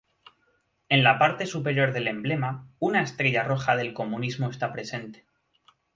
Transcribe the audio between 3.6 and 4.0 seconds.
del